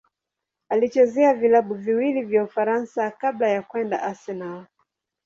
[0.69, 4.65] Alichezea vilabu viwili vya Ufaransa kabla ya kwenda Arsenal.